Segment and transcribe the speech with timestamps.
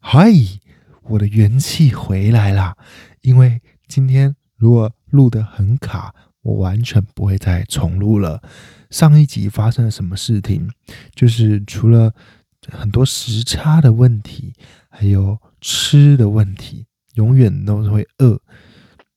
[0.00, 0.30] 嗨，
[1.02, 2.76] 我的元气回来啦！
[3.22, 8.40] 因为今天如果录的很卡，我完全不会再重录了。
[8.90, 10.70] 上一集发生了什么事情？
[11.14, 12.14] 就是除了
[12.70, 14.54] 很多时差的问题，
[14.88, 18.40] 还有吃的问题，永远都是会饿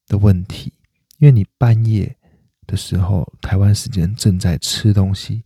[0.07, 0.73] 的问题。
[1.19, 2.17] 因为你半夜
[2.65, 5.43] 的时候，台湾时间正在吃东西，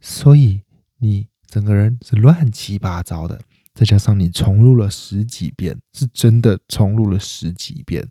[0.00, 0.62] 所以
[0.98, 3.38] 你整个人是乱七八糟的。
[3.78, 8.04] 再加上你重录了十几遍，是真的重录了十几遍，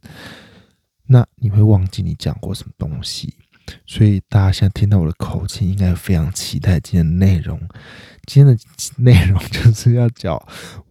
[1.07, 3.33] 那你会忘记你讲过什么东西。
[3.85, 7.59] 所以大家现在听到我的口气，应该非常期待今天的内容。
[8.25, 8.63] 今天的
[9.03, 10.41] 内容 就是要讲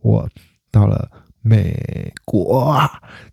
[0.02, 0.28] 我
[0.70, 2.78] 到了美国，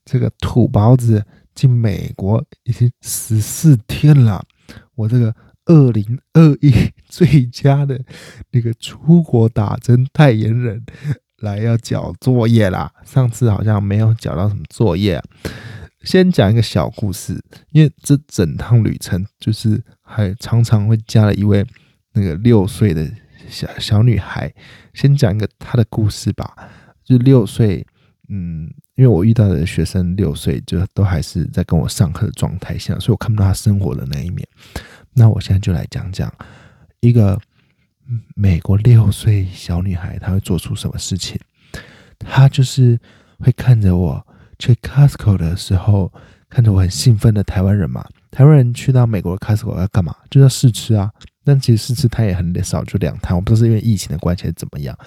[0.06, 4.46] 这个土包子进美国已经十四天了。
[4.96, 5.36] 我这个
[5.66, 6.72] 二零二一
[7.10, 8.02] 最佳的
[8.52, 10.82] 那个出国打针代言人。
[11.44, 12.90] 来要交作业啦！
[13.04, 15.22] 上次好像没有交到什么作业。
[16.02, 17.38] 先讲一个小故事，
[17.72, 21.66] 因为这整趟旅程就是还常常会加了一位
[22.14, 23.12] 那个六岁的
[23.50, 24.54] 小小女孩。
[24.94, 26.56] 先讲一个她的故事吧。
[27.04, 27.86] 就六岁，
[28.30, 34.48] 嗯，因为我遇到的学生六岁就都还是在跟我上课的状态下，所以我看不到她生活的那一面。
[35.14, 36.34] 那我现在就来讲讲
[37.02, 37.38] 一个。
[38.36, 41.40] 美国六岁小女孩，她会做出什么事情？
[42.20, 43.00] 她就是
[43.40, 44.26] 会看着我
[44.60, 46.12] 去 Costco 的时候，
[46.50, 48.06] 看着我很兴奋的台湾人嘛。
[48.32, 50.16] 台湾人去到美国 Costco 要干嘛？
[50.30, 51.12] 就要试吃啊。
[51.46, 53.36] 但其实试吃他也很少，就两趟。
[53.36, 54.98] 我不知道是因为疫情的关系还是怎么样。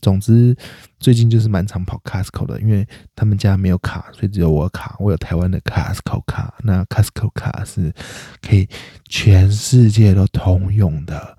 [0.00, 0.52] 总之，
[0.98, 4.96] 最近就是蛮常跑 Costco 的，因为他们家没有卡，所以只有我卡。
[4.98, 7.94] 我有台湾的 Costco 卡，那 Costco 卡是
[8.42, 8.68] 可以
[9.08, 11.38] 全世界都通用的。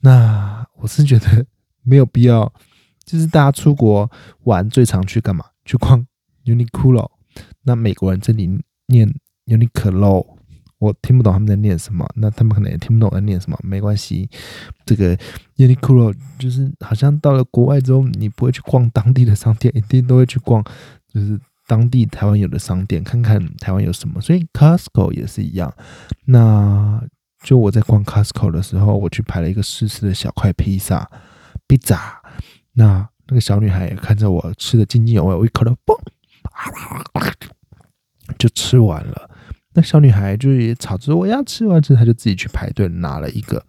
[0.00, 1.46] 那我是觉得
[1.82, 2.52] 没有必要，
[3.04, 4.10] 就是大家出国
[4.44, 5.44] 玩最常去干嘛？
[5.64, 6.06] 去逛
[6.44, 7.10] Uniqlo。
[7.62, 8.48] 那美国人这里
[8.86, 9.12] 念
[9.46, 10.26] Uniqlo，
[10.78, 12.08] 我听不懂他们在念什么。
[12.16, 14.28] 那他们可能也听不懂在念什么，没关系。
[14.86, 15.16] 这个
[15.56, 20.64] Uniqlo 就是好像到了国外之后，你不会去逛当地的商店，一定都会去逛，
[21.12, 24.20] 就是当地台湾有的商店，看看台湾有什么。
[24.20, 25.72] 所以 Costco 也是一样。
[26.24, 27.02] 那
[27.42, 31.10] 就我在逛 Costco 的时候，我去排了一个试吃的小块披萨，
[31.66, 32.20] 披萨。
[32.72, 35.98] 那那个小女孩也看着我吃的津津有味，我一口都嘣，
[38.38, 39.30] 就吃完了。
[39.72, 43.64] 那小女孩就也吵着我要吃完之后，她就自己去排队拿了一个。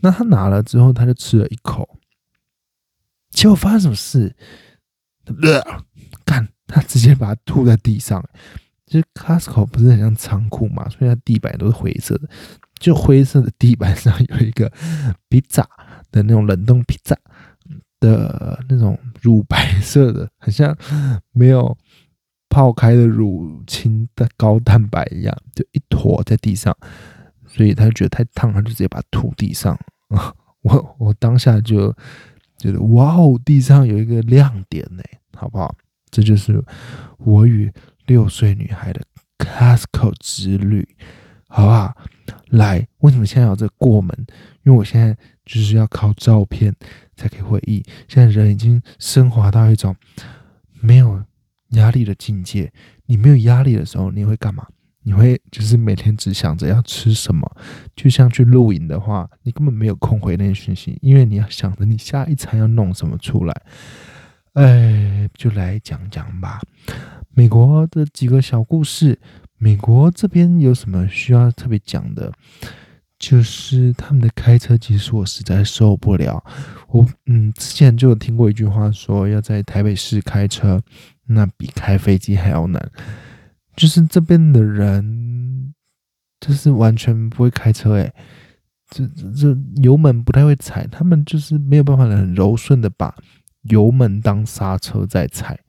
[0.00, 1.98] 那她拿了之后，她就吃了一口，
[3.30, 4.34] 结果发生什么事？
[6.24, 8.24] 干，她直接把它吐在地上。
[8.86, 12.28] 就是 Costco 不是很像仓库嘛，所以它地板都是灰色的。
[12.80, 14.72] 就灰色的地板上有一个
[15.28, 15.62] 披萨
[16.10, 17.14] 的那种冷冻披萨
[18.00, 20.76] 的那种乳白色的，很像
[21.32, 21.76] 没有
[22.48, 26.74] 泡开的乳清的高蛋白一样，就一坨在地上，
[27.46, 29.78] 所以他就觉得太烫，他就直接把它吐地上！
[30.62, 31.94] 我我当下就
[32.56, 35.02] 觉得哇哦，地上有一个亮点呢，
[35.36, 35.74] 好不好？
[36.10, 36.64] 这就是
[37.18, 37.70] 我与
[38.06, 39.02] 六岁女孩的
[39.38, 40.96] Costco 之旅。
[41.52, 41.92] 好不好？
[42.50, 44.16] 来，为什么现在有这过门？
[44.62, 46.72] 因为我现在就是要靠照片
[47.16, 47.84] 才可以会议。
[48.06, 49.94] 现在人已经升华到一种
[50.80, 51.20] 没有
[51.70, 52.72] 压力的境界。
[53.06, 54.64] 你没有压力的时候，你会干嘛？
[55.02, 57.50] 你会就是每天只想着要吃什么。
[57.96, 63.62] 就像去露营的话，你根本没有空回那些讯息，因为你要想着你下一餐要弄什么出来。
[64.52, 66.60] 哎，就来讲讲吧，
[67.34, 69.18] 美国的几个小故事。
[69.62, 72.32] 美国这边有什么需要特别讲的？
[73.18, 76.42] 就是他们的开车技术，我实在受不了。
[76.88, 80.80] 我嗯，之前就有听过一句话，说要在台北市开车，
[81.26, 82.90] 那比开飞机还要难。
[83.76, 85.74] 就是这边的人，
[86.40, 88.10] 就是完全不会开车，诶，
[88.88, 93.14] 这这油门不太会踩，他们就是没有办法很柔顺的把
[93.64, 95.60] 油门当刹车在踩。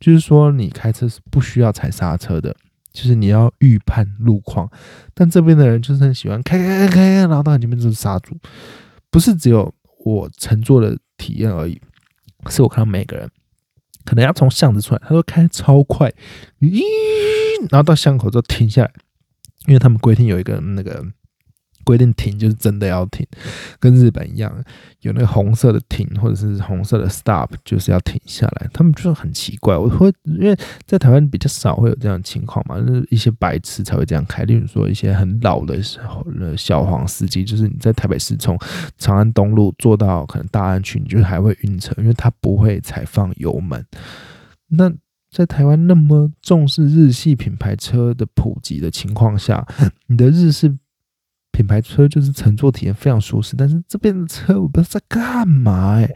[0.00, 2.56] 就是说，你开车是不需要踩刹车的。
[2.96, 4.66] 就是你要预判路况，
[5.12, 8.34] 但这边的人就是很喜欢开开开开，然后到你前面就是刹住，
[9.10, 9.72] 不是只有
[10.06, 11.78] 我乘坐的体验而已，
[12.48, 13.30] 是我看到每个人
[14.06, 16.10] 可能要从巷子出来，他说开超快，
[16.60, 16.80] 咦，
[17.70, 18.92] 然后到巷口就停下来，
[19.66, 21.04] 因为他们规定有一个那个
[21.86, 23.24] 规定停就是真的要停，
[23.78, 24.52] 跟日本一样，
[25.02, 28.68] 有那个红色的停或者是红色的 stop，就是要停下来。
[28.72, 34.42] 他们就是很奇怪，我会因为在台湾比较少会有这样的情况嘛，就是一些白痴才会这样开。
[34.42, 38.58] 例如说一些很老的时候的小黄司机，就是你在台北市从
[38.98, 43.86] 长安东路坐到可能大安区，你就还会晕车，因为他不会踩放油门。
[44.70, 44.92] 那
[45.30, 49.64] 在台湾那么重视日系品牌车的普及的情况下，
[50.08, 50.76] 你的日式。
[51.56, 56.14] 品牌车就是乘坐体验非常舒适，但是这边的车我不知道在干嘛哎。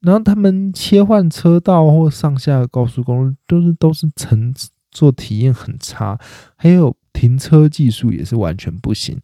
[0.00, 4.54] 然后他们切换车道或上下高速公路都是都是乘
[4.90, 6.18] 坐体验很差，
[6.56, 9.18] 还有停车技术也是完全不行。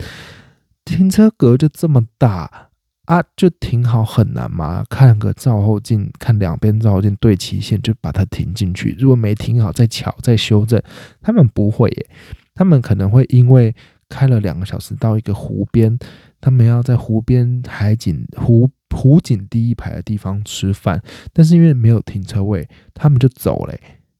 [0.84, 2.68] 停车格就这么大
[3.06, 4.84] 啊，就停好很难吗？
[4.90, 8.94] 看个照后镜，看两边照后镜对齐线就把它停进去。
[8.98, 10.78] 如果没停好，再巧再修正。
[11.22, 12.10] 他们不会耶，
[12.54, 13.74] 他们可能会因为。
[14.10, 15.98] 开了两个小时到一个湖边，
[16.40, 21.00] 他们要在湖边海景湖湖景第一排的地方吃饭，
[21.32, 23.74] 但是因为没有停车位，他们就走了，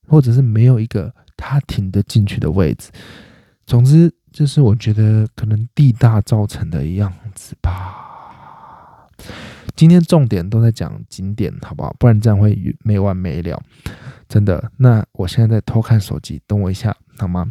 [0.06, 2.90] 或者是没有一个他停得进去的位置。
[3.66, 8.06] 总之，就是我觉得可能地大造成的样子吧。
[9.76, 11.94] 今天重点都在讲景点，好不好？
[11.98, 13.60] 不然这样会没完没了。
[14.28, 17.46] 真的，那我现在在偷看手机，等我一下好吗？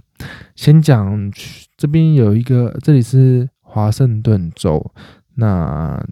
[0.56, 1.32] 先讲
[1.78, 4.92] 这边有一个，这里是华盛顿州。
[5.36, 6.04] 那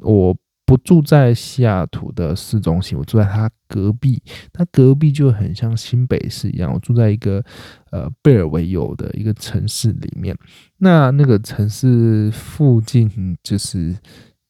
[0.00, 0.36] 我
[0.66, 4.20] 不住在西雅图的市中心，我住在它隔壁。
[4.52, 7.44] 它隔壁就很像新北市一样，我住在一个
[7.92, 10.36] 呃贝尔维尤的一个城市里面。
[10.78, 13.96] 那那个城市附近就是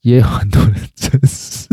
[0.00, 1.68] 也有很多的城市。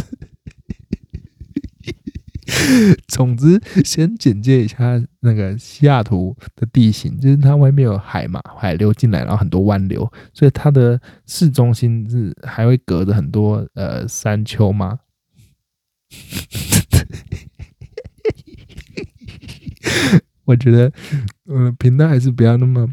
[3.07, 14.99] 总之，先简介一下那个西雅图的地形，就是它外面有海嘛，海流进来，然后很多湾流，所以它的市中心是还会隔着很多呃山丘吗？
[20.45, 20.91] 我觉得，
[21.47, 22.87] 嗯，频道还是不要那么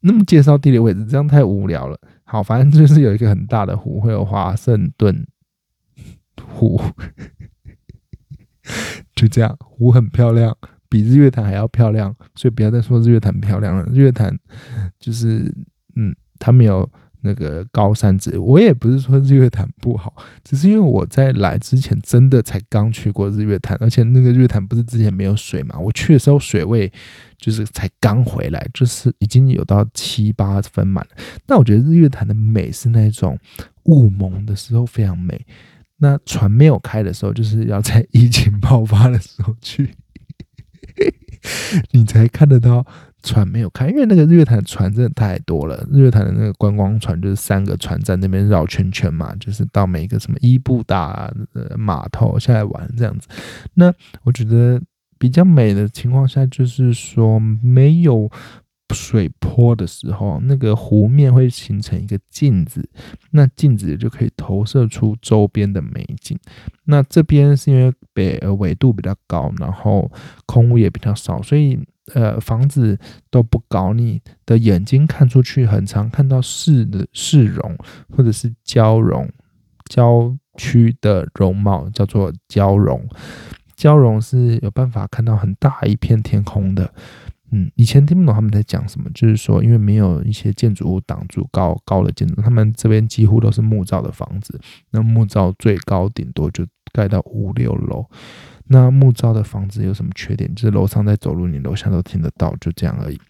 [0.00, 1.98] 那么介绍地理位置，这样太无聊了。
[2.24, 5.26] 好，反正就是有一个很大的湖，会有华盛顿
[6.42, 6.80] 湖。
[9.14, 10.56] 就这样，湖很漂亮，
[10.88, 13.84] 比日月潭还要漂亮，所以不要再说日月潭漂亮了。
[13.92, 14.36] 日月潭
[14.98, 15.52] 就是，
[15.94, 16.88] 嗯，它没有
[17.22, 18.38] 那个高山值。
[18.38, 20.14] 我也不是说日月潭不好，
[20.44, 25.78] 只是因为我在来之前真的才刚去过日月潭，而且那个日月潭不是之前没有水嘛？
[25.78, 26.92] 我去的时候水位
[27.38, 31.16] 就是才刚回来，就是已经有到七八分满了。
[31.46, 33.38] 那我觉得日月潭的美是那种
[33.84, 35.44] 雾蒙的时候非常美。
[35.98, 39.94] 那船没有开的时候，就是要在疫情爆发的时候去，
[41.92, 42.86] 你才看得到
[43.22, 45.86] 船没有开，因为那个日月潭的船真的太多了。
[45.90, 51.32] 日月潭的那个观光船就是三个船在那边绕圈圈嘛，就是到每一个什么伊布达
[51.76, 53.26] 码头下来玩这样子。
[53.74, 54.80] 那我觉得
[55.18, 58.30] 比较美的情况下，就是说没有。
[58.94, 62.88] 水坡的时候，那个湖面会形成一个镜子，
[63.32, 66.38] 那镜子就可以投射出周边的美景。
[66.84, 70.10] 那这边是因为北纬度比较高，然后
[70.46, 71.78] 空屋也比较少，所以
[72.14, 72.98] 呃房子
[73.30, 77.76] 都不高，你的眼睛看出去很常看到市的市容
[78.16, 79.28] 或者是郊容
[79.90, 83.06] 郊区的容貌，叫做郊容。
[83.74, 86.94] 郊容是有办法看到很大一片天空的。
[87.52, 94.60] 嗯，以前听不懂他们在讲什么，就是说，因为没有一些建筑物挡住高高的建筑，他们这边几乎都是木造的房子。
[94.90, 98.04] 那木造最高顶多就盖到五六楼。
[98.68, 100.52] 那木造的房子有什么缺点？
[100.56, 103.20] 就是楼上在走路，你楼下都听得到，就这样而已。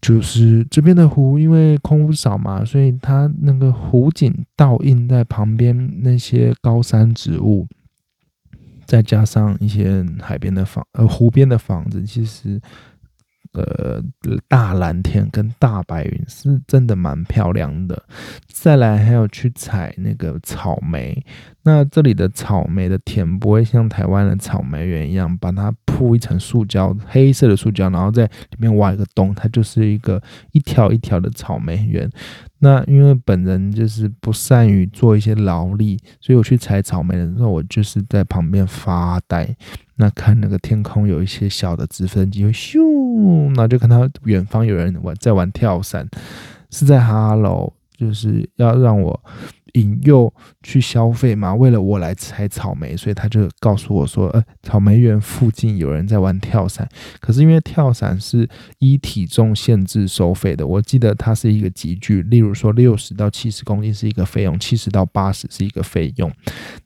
[0.00, 7.66] 就是这边的湖，因为空屋少嘛，所以它那个湖景倒映在旁边那些高山植物。
[8.86, 12.60] 再加上一些海边的房，呃，湖边的房子，其实，
[13.62, 14.02] 呃，
[14.48, 18.02] 大蓝天跟大白云是真的蛮漂亮的。
[18.46, 21.24] 再来还有去采那个草莓，
[21.62, 30.20] 那这里的草莓的田不会像台湾的草莓园一样，把它铺一层塑胶，黑色的塑胶，然后在里面挖一个洞，它就是一个
[30.52, 32.10] 一条一条的草莓园。
[32.58, 39.54] 那因为本人就是不善于做一些劳力，所以我去采草莓的时候，我就是在旁边发呆。
[39.96, 46.06] 那看那个天空有一些小的直升机咻，那就看到远方有人玩在玩跳伞，
[46.70, 49.18] 是在哈喽，就是要让我
[49.76, 51.54] 引诱去消费嘛。
[51.54, 56.88] 为了我来采草莓，所以他就告诉我说：“呃，草莓园附近有人在玩跳伞。
[57.20, 66.30] 可是因为跳伞是依体重限制收费的，我记得它是一个集聚，例如说六十到七十公斤是一个费用，七十到八十是一个费用。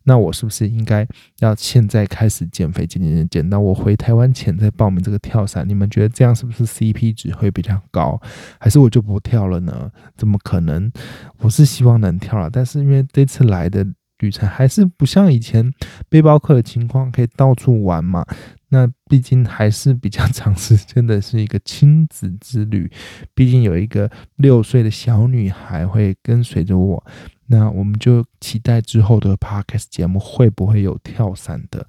[0.04, 1.06] 那我是不是应该
[1.38, 5.66] 要现在开始减肥，减减减减到我回台湾前再报名这个跳伞？
[5.68, 8.20] 你们觉得这样是不是 CP 值会比较高？
[8.58, 9.90] 还是我就不跳了呢？
[10.16, 10.90] 怎么可能？
[11.38, 13.86] 我是希望能跳了，但是因为这次来的
[14.18, 15.72] 旅程还是不像以前
[16.08, 18.24] 背包客的情况，可以到处玩嘛。
[18.72, 22.90] 那毕竟还是比较长时间的，是一个亲子之旅。
[23.34, 27.04] 毕竟有一个六岁的小女孩会跟随着我。
[27.52, 31.84] 那我们就期待之后的 podcast 节目会不会有跳伞的？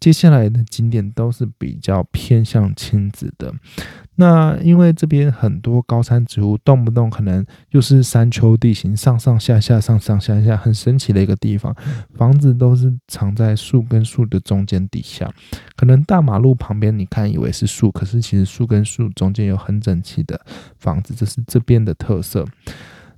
[0.00, 3.52] 接下来的景点都是比较偏向亲子的。
[4.14, 11.76] 那因为这边很多高山植物，动不动可能又是山丘地形，上上下下，上上下下，很神奇的一个地方。
[12.14, 15.30] 房子都是藏在树跟树的中间底下，
[15.76, 20.40] 可能大马路旁边你看以为是树，可是其实树跟树中间有很整齐的
[20.78, 22.46] 房子，这是这边的特色。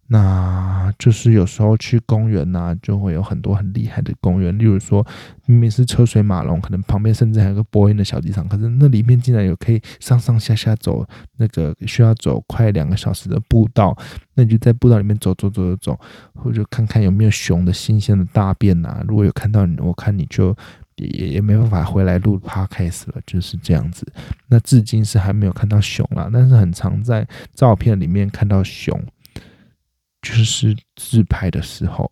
[0.06, 4.56] 那就是有时候去公园呐，就会有很多很厉害的公园。
[4.58, 5.04] 例如说，
[5.46, 11.06] 明明是车水马龙，可能旁边甚至还有个波音的小机场，可是那里面竟然有可以上上下下走
[11.38, 13.96] 那个需要走快两个小时的步道。
[14.34, 16.00] 那你就在步道里面走走走走走，
[16.34, 19.02] 或者看看有没有熊的新鲜的大便呐。
[19.08, 20.54] 如果有看到你，我看你就
[20.96, 24.06] 也也没办法回来录 podcast 了，就是这样子。
[24.48, 29.02] 那至今是还没有看到熊啦，但是很常在照片里面看到熊。
[30.24, 32.10] 就是自拍的时候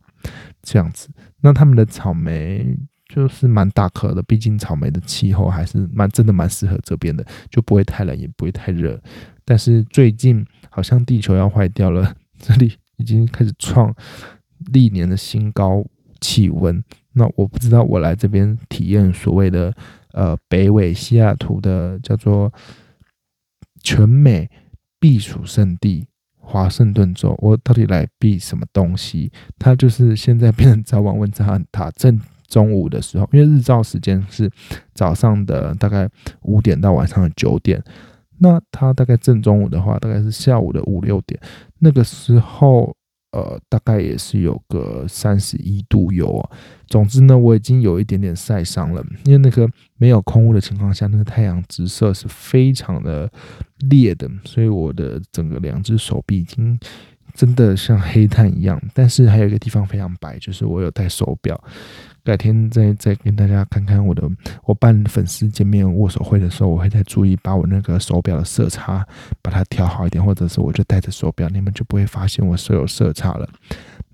[0.62, 1.08] 这样子，
[1.40, 2.76] 那他们的草莓
[3.08, 9.00] 就是蛮大颗的，毕竟草莓的气候还是蛮真的蛮适合这边的，就不会太冷也不会太热。
[9.46, 13.94] 但是最近好像地球要坏掉了，这里已经开始创
[14.72, 15.82] 历年的新高
[16.20, 16.84] 气温。
[17.14, 19.74] 那我不知道我来这边体验所谓的
[20.12, 22.52] 呃北纬西雅图的叫做
[23.82, 24.50] 全美
[25.00, 26.06] 避暑胜地。
[26.44, 29.32] 华盛顿州，我到底来避什么东西？
[29.58, 31.90] 他就是现在变成早晚温差很大。
[31.92, 34.50] 正中午的时候，因为日照时间是
[34.92, 36.08] 早上的大概
[36.42, 37.82] 五点到晚上的九点，
[38.38, 41.40] 那他大概正中午的话，大概是下午的五六点，
[41.78, 42.94] 那个时候。
[43.32, 46.48] 呃，大概也是有个三十一度有。
[46.86, 53.30] 总之呢，我已经有一点点晒伤了，因为那个没有空屋的情况下，那个太阳直射是非常的
[53.90, 56.78] 烈的，所以我的整个两只手臂已经
[57.34, 58.78] 真的像黑炭一样。
[58.92, 61.58] 但是还有一个地方非常白，就是我有戴手表。
[62.24, 64.22] 改天再再跟大家看看我的，
[64.64, 69.04] 我办粉丝见面握手会的时候，我会再注意把我那个手表的色差
[69.42, 73.48] 把它调好一点，或者是我就戴着手表，你们就不会发现我手有色差了。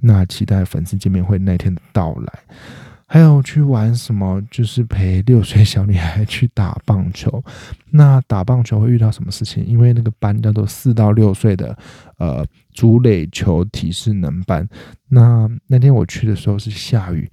[0.00, 2.32] 那期待粉丝见面会那天的到来。
[3.10, 4.38] 还有去玩什么？
[4.50, 7.42] 就是陪六岁小女孩去打棒球。
[7.90, 9.64] 那打棒球会遇到什么事情？
[9.64, 11.74] 因为那个班叫做四到六岁的
[12.18, 14.68] 呃竹垒球体适能班。
[15.08, 17.30] 那那天我去的时候是下雨。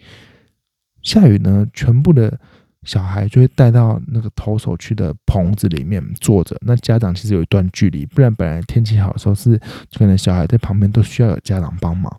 [1.05, 2.37] 下雨呢，全部的
[2.83, 6.57] 小孩就会带到那个投手区的棚子里面坐着。
[6.61, 9.55] 那家长其实有一段距离，不然本来天气好的时候是
[9.97, 12.11] 可能小孩在旁边都需要有家长帮忙。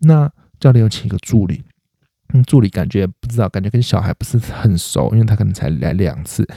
[0.00, 1.62] 那教练有请一个助理，
[2.32, 6.48] 嗯，助理感觉不知道，感觉跟小孩不是很熟，因为他可能才来两次。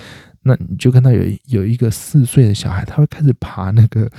[0.43, 4.09] 那你就看到有有一个四岁的小孩，他会开始爬那个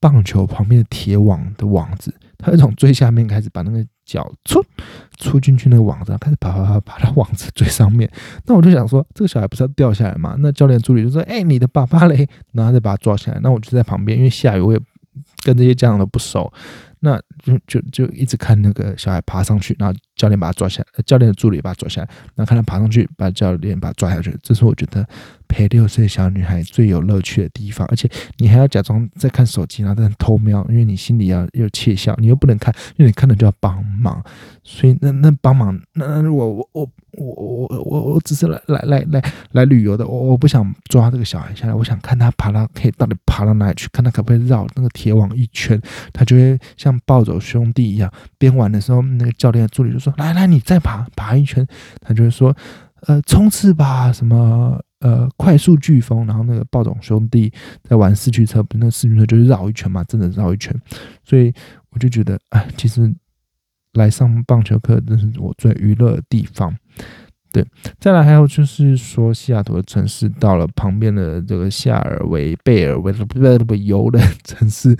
[0.00, 3.86] 棒球旁边的铁网的网子，他会从最下面开始把那个。
[4.12, 4.62] 脚出
[5.16, 8.10] 出进去那个网子，开始爬爬爬爬到网子最上面。
[8.44, 10.36] 那我就想说，这个小孩不是要掉下来吗？
[10.40, 13.40] 那教练助理就说：“哎，你的爸爸嘞？”然后再把他抓起来。
[13.42, 14.80] 那我就在旁边，因为下雨，我也
[15.42, 16.52] 跟这些家长都不熟。
[17.00, 24.32] 那就就就一直看那个小孩爬上去，然后教练把他抓下来，教练的助理把他抓下来，然后看他爬上去，把教练把他抓下去。
[24.40, 25.04] 这是我觉得
[25.48, 34.22] 陪六岁小女孩最有乐趣的地方，而且你还要假装在看手机，然后在偷瞄，因为你心里要又窃笑，你又不能看，因为你看了就要帮忙，
[34.62, 36.88] 所以那那帮忙，那如果我我。
[37.18, 45.78] 我我我我只是来来来来来旅游的，我我不想抓这个小孩下来，我想看他爬到可以到底爬到哪里去，看他可不可以绕那个铁网一圈，
[46.10, 48.10] 他就会像暴走兄弟一样。
[48.38, 51.66] 边玩的时候，那个教练的助理就说：“来来，你再爬爬一圈。”
[52.00, 52.56] 他就会说
[53.06, 57.52] ：“呃，冲刺吧，什么呃，快速飓风。”然后那个暴走兄弟
[57.82, 60.74] 在玩四驱车，不那四驱车就是绕一圈嘛，真的绕一圈。
[61.24, 61.52] 所以
[61.90, 63.12] 我就觉得，哎，其实。
[63.94, 66.74] 来上棒球课，这是我最娱乐的地方。
[67.52, 67.62] 对，
[68.00, 74.96] 再来还有就是说，西雅图的城市到了旁边的这个夏尔维贝尔维不不不游的城市，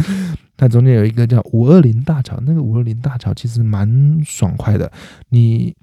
[0.56, 4.90] 它中间有一个叫五二零大桥，那个五二零大桥其实蛮爽快的。
[5.30, 5.74] 你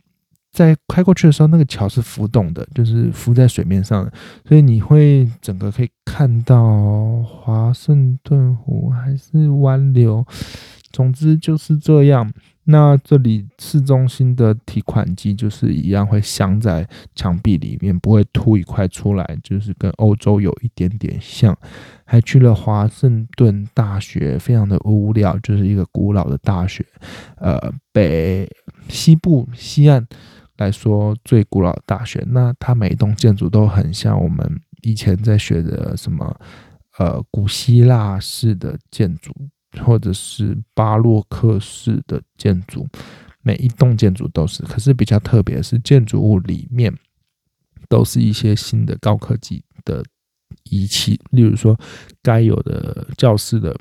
[0.51, 4.09] 在开过去的时候，那个桥是浮动的，就是浮在水面上，
[4.47, 10.25] 所以你会整个可以看到华盛顿湖还是湾流，
[10.91, 12.31] 总之就是这样。
[12.71, 21.57] 那这里市中心的提款机就是一样会镶在墙壁里面，不会凸一块出来，就是跟欧洲有一点点像。
[22.05, 26.85] 还去了华盛顿大学，非常的无聊，就是一个古老的大学。
[27.38, 27.59] 呃，
[27.91, 28.47] 北
[28.88, 30.07] 西部西岸
[30.57, 36.39] 来说最古老的大学，那它每一栋建筑都很像我们以前在学的什么
[36.99, 39.33] 呃古希腊式的建筑。
[39.83, 42.88] 或者是巴洛克式的建筑，
[43.41, 44.63] 每一栋建筑都是。
[44.63, 46.93] 可是比较特别的是，建筑物里面
[47.88, 50.03] 都是一些新的高科技的
[50.63, 51.79] 仪器，例如说
[52.23, 53.75] 该有的教室的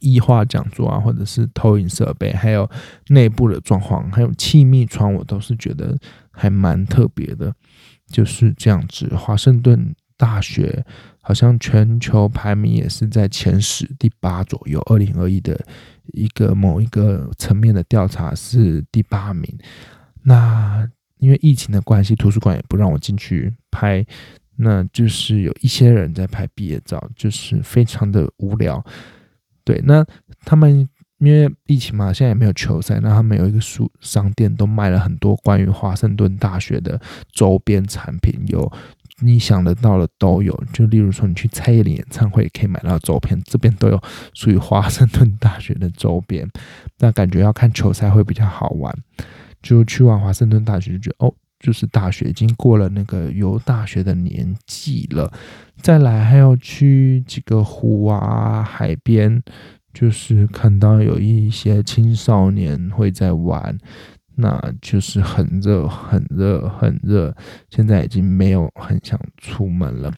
[0.00, 2.70] 异化讲座啊，或者是投影设备，还有
[3.08, 5.98] 内部的装潢，还有气密窗，我都是觉得
[6.30, 7.52] 还蛮特别的。
[8.06, 10.86] 就是这样子，华盛顿大学。
[11.28, 15.62] 好像全球排名也是在前十第八左右，二零二一的
[16.14, 19.46] 一个某一个层面的调查是第八名。
[20.22, 24.02] 那因为疫情的关系，图书馆也不让我进去拍，
[24.56, 28.82] 那就是有一些人在拍毕业照，就是非常的无聊。
[29.64, 30.02] 对，那
[30.46, 36.98] 他们因为疫情嘛，现在也没有球赛，那他们有一个书商店，都卖了很多关于华盛顿大学的
[37.30, 38.72] 周边产品，有。
[39.20, 44.00] 你想得到的都有，就例如说你去蔡依林演唱会可以买到周边，这边都有
[44.32, 46.48] 属于华盛顿大学的周边。
[46.98, 48.94] 那感觉要看球赛会比较好玩，
[49.60, 55.32] 就去完华盛顿大学就觉得哦，就是大学已经过了那个游大学的年纪了。
[55.82, 59.42] 再来还要去几个湖啊、海边，
[59.92, 63.76] 就是看到有一些青少年会在玩。
[64.40, 67.34] 那就是很热，很热，很热。
[67.70, 70.14] 现在已经没有很想出门了。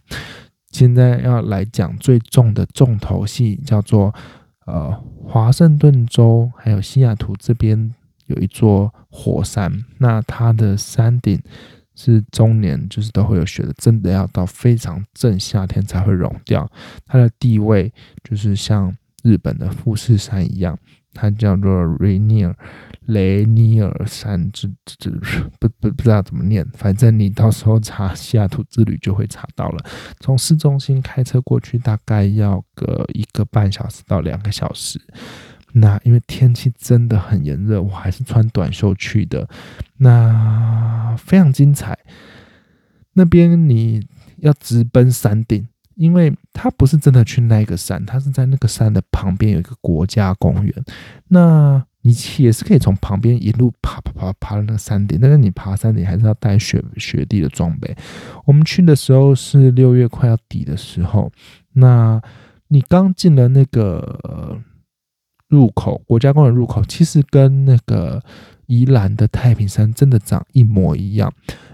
[0.70, 4.14] 现在要来讲最重的重头戏，叫做
[4.66, 4.92] 呃
[5.26, 7.94] 华盛顿州还有西雅图这边
[8.26, 9.72] 有一座火山。
[9.98, 11.42] 那它的山顶
[11.96, 16.70] 是终年就是都会有雪的，真的要到非常正夏天才会融掉。
[17.06, 20.78] 它的地位就是像日本的富士山一样，
[21.12, 22.54] 它叫做 Rainier。
[23.06, 25.10] 雷尼尔山这这这
[25.58, 29.84] 不不不知道怎么念，反正你到时候查西雅图之旅就会查到了。
[30.20, 35.00] 从市中心开车过去大概要个一个半小时到两个小时。
[35.72, 39.48] 那因为天气真的很炎热，我还是穿短袖去的。
[39.96, 41.98] 那非常精彩。
[43.14, 44.06] 那边你
[44.36, 50.74] 要直奔山顶，因为它不是真的去那个山，它是在那个山的旁边有一个国家公园。
[51.28, 57.94] 那你也是可以从旁边一路爬爬爬爬到那个山顶，但是你爬山顶还是要带雪雪地的装备。
[58.46, 61.30] 我们去的时候是六月快要底的时候，
[61.74, 62.20] 那
[62.68, 64.58] 你刚进了那个
[65.48, 68.22] 入口，国家公园入口，其实跟那个
[68.66, 71.30] 宜兰的太平山真的长一模一样，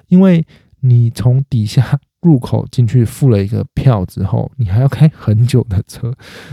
[0.08, 0.44] 因为
[0.80, 2.00] 你从底下。
[2.22, 6.12] 入口进去付了一个票之后，你还要开很久的车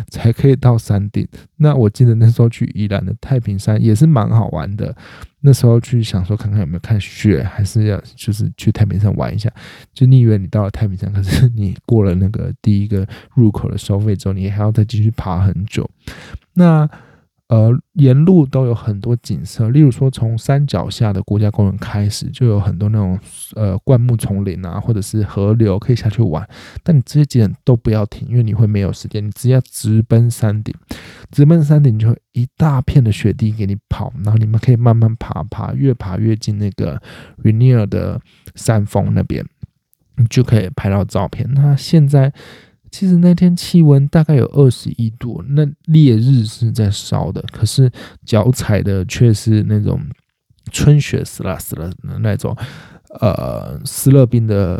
[0.10, 1.28] 才可以到山顶。
[1.58, 4.96] 那我记得那时候去宜兰的太平山也是蛮好玩的。
[5.46, 9.52] 那时候去想说看看有没有看雪，还是要就是去太平山玩一下。
[9.94, 15.90] 就你以为你到了太平山，可是你过了那个第一个入口的收费之后，你还要再继续爬很久。
[16.54, 16.90] 那
[17.50, 23.20] 呃，沿路都有很多景色，例如说从山脚下的国家公园开始，就有很多那种
[23.56, 26.48] 呃灌木丛林啊，或者是河流可以下去玩。
[26.82, 29.24] 但你这些景点都不要停，因为你会没有时间。
[29.24, 30.74] 你只要直奔山顶，
[31.32, 37.00] 直奔山顶就会一大片的雪地给你跑，然后你们可以慢慢爬，爬越爬越近那个
[37.44, 38.20] Rainier 的
[38.56, 39.46] 山峰那边，
[40.16, 41.48] 你就可以拍到照片。
[41.54, 42.34] 那现在。
[42.94, 47.92] 其实那天气温大概有二十一度，那烈日是在烧的，可是
[48.24, 50.00] 脚踩的却是那种
[50.72, 52.56] 春雪死了死了的那种，
[53.20, 54.80] 呃，斯乐冰的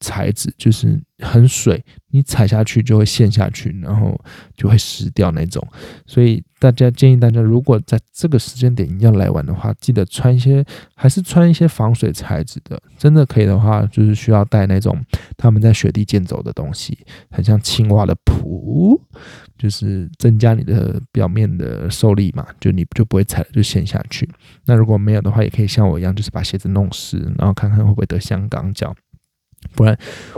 [0.00, 4.18] 材质，就是很水，你踩下去就会陷下去，然后
[4.56, 5.62] 就会湿掉那种。
[6.06, 12.80] 所以大家建议大家，如果在这个时间点要来玩的话，记得穿一些，还是穿一些防水材质的。
[12.96, 14.98] 真的可以的话，就是需要带那种
[15.36, 16.98] 他们在雪地健走的东西，
[17.30, 18.98] 很像青蛙的蹼，
[19.58, 24.26] 就是增加你的表面的受力嘛，就你就不会踩就陷下去。
[24.64, 28.94] 那如果没有的话，也可以像我一样，就是把鞋子弄湿，然后看看会不会得香港脚。
[29.74, 29.96] 不然，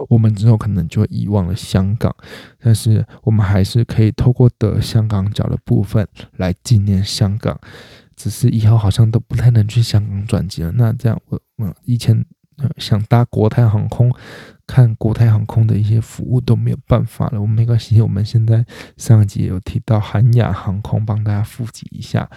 [0.09, 2.15] 我们之后可能就遗忘了香港。
[2.61, 6.07] 但是，我们还是可以透过得香港脚的部分
[6.37, 7.59] 来纪念香港。
[8.15, 10.71] 只是以后好像都不太能去香港转机了。
[10.77, 12.25] 那这样，我我以前
[12.77, 14.15] 想搭国泰航空，
[14.67, 17.41] 看国泰航空的一些服务都没有办法了。
[17.41, 18.65] 我们没关系，我们现在
[18.97, 22.31] 上一集有提到韩亚航空，帮大家复习一下。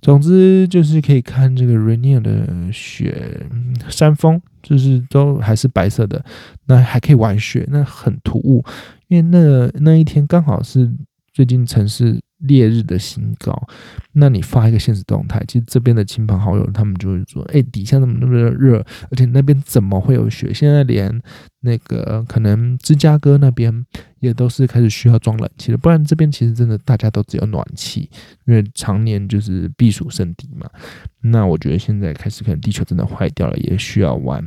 [0.00, 3.46] 总之就是可以看这个 Rainier 的雪
[3.88, 6.20] 山峰，就是都还是白色的，
[6.66, 8.64] 那还可以玩雪，那很突兀，
[9.06, 10.92] 因为那那一天刚好是
[11.32, 12.18] 最近城市。
[12.38, 13.66] 烈日的新高，
[14.12, 18.84] 那你发一个现实动态，其实这边的亲朋好友他们就会说：“哎，底下怎么那么热？
[19.10, 20.52] 而且那边怎么会有雪？
[20.52, 21.22] 现在连
[21.60, 23.84] 那个可能芝加哥那边
[24.20, 28.10] 也都是开始需要装冷气了，不然这边其实真的大家都只有暖气，
[28.44, 30.68] 因为常年就是避暑胜地嘛。
[31.22, 34.44] 那我觉得现在开始可能地球真的坏掉了，也需要玩，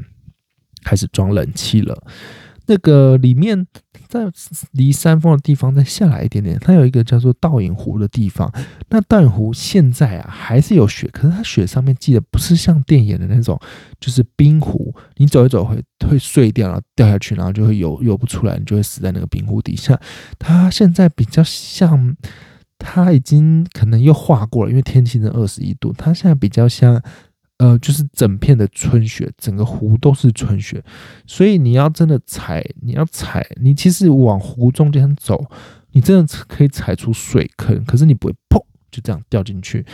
[0.84, 2.04] 开始装冷气了。
[2.70, 3.68] 那个里面。
[4.08, 4.22] 在
[4.72, 8.52] 离山峰的地方再下来一点点，它有一个叫做倒影湖的地方。
[8.90, 13.60] 那倒影湖现在啊还是有雪，可是它雪上面记得不是像电影的那种，
[14.00, 20.00] 就是冰湖，你走一走会会碎掉，然后掉下去，然后就会游游不出来，你就会死在那个冰湖底下。
[20.40, 22.16] 它现在比较像，
[22.80, 27.00] 它已经可能又化过了，因为天气的二十一度，它现在比较像。
[27.60, 30.84] 呃，就是整片的春雪，整个湖都是春雪，
[31.28, 35.46] 所以你要真的踩，你要踩，你其实往湖中间走，
[35.92, 38.58] 你真的可以踩出水坑，可是你不会砰
[38.90, 39.86] 就这样掉进去。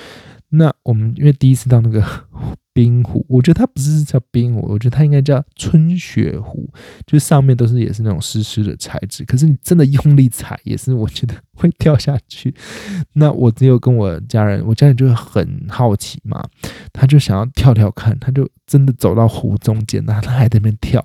[0.50, 2.04] 那我们因为第一次到那个。
[2.76, 6.70] 冰湖，我觉得它不是叫冰湖，我觉得它应该叫春雪湖，
[7.08, 12.54] 就上面都是也是那种湿湿的材质，可是你真的用力踩，也是我觉得会 掉下去。
[13.14, 16.46] 那我只有跟我家人，我家人就很好奇嘛，
[16.92, 21.02] 他就想要跳跳看，他就真的走到湖中间，那他还在那边跳，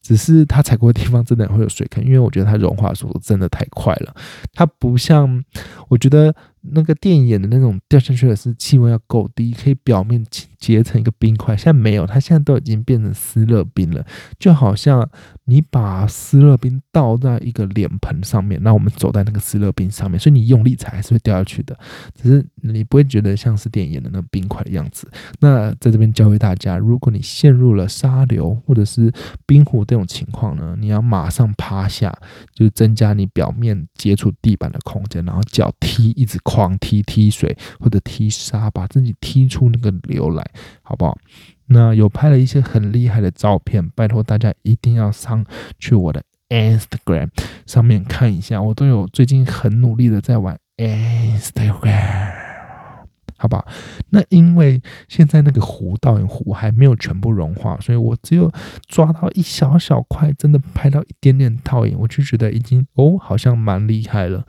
[0.00, 4.14] 只是他踩过的地方真的会有水坑，因为我觉得它融化速度真的太快了，
[4.54, 5.44] 它不像
[5.88, 6.34] 我觉得。
[6.62, 10.24] 那个电影的那种掉下去的是气温要够低，可以表面
[10.60, 11.56] 结成一个冰块。
[11.56, 14.04] 现在没有，它现在都已经变成湿热冰了，
[14.38, 15.08] 就好像
[15.46, 21.78] 你把湿热冰倒在一个脸盆上面，那我们走在那个湿热冰上面，所以你用力踩还是会掉下去的，
[22.14, 25.10] 只是你不会觉得像是电影演的那个冰块的样子。
[25.38, 29.10] 那在这边教会大家，如果你陷入了沙流或者是
[29.46, 32.14] 冰湖这种情况呢，你要马上趴下，
[32.52, 36.38] 就是增加你表面接触地板的空间，然后脚踢一直。
[36.42, 40.49] 狂踢踢水或者踢沙，把自己踢出那个流来，
[40.82, 41.16] 好不好？
[41.66, 45.44] 那有拍了一些很厉害的照片，拜托大家一定要上
[45.78, 47.28] 去我的 Instagram
[47.64, 52.32] 上面看一下，我都有最近很努力的在玩 Instagram，
[53.36, 53.68] 好不好？
[54.08, 58.50] 那因为现在那个湖倒影湖还没有全部融化，所以我只有
[58.88, 64.44] 抓到一小小块，真的拍到一点点倒影，我就觉得已经哦，好像蛮厉害了。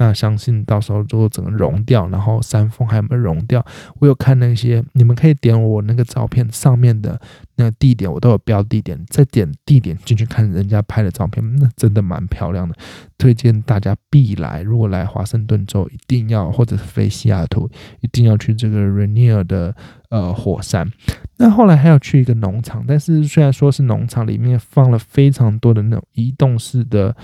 [0.00, 3.62] 那相信到时候就整个融掉，然后山峰还有没有融掉？
[3.98, 7.20] 我有看那些，你们可以点我那个照片上面的
[7.56, 12.74] 那个地点，我都有标地点，再点地点进去看人家拍的照片，那真的蛮漂亮的，
[13.18, 14.62] 推荐大家必来。
[14.62, 17.68] 如果来华盛顿州，一定要或者是飞西雅图，
[18.00, 19.76] 一定要去这个 Rainier 的
[20.08, 20.90] 呃火山。
[21.36, 27.14] 那后来还要去一个农场，但是虽然说是农场，里面放了非常多的那种移动式的。